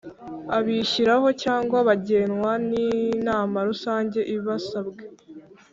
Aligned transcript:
Abishyiraho 0.57 1.27
cyangwa 1.43 1.77
bagenwa 1.89 2.51
n 2.67 2.69
inamarusange 3.15 4.19
ibasabwe 4.35 5.03